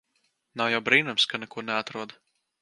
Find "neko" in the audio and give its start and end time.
1.45-1.65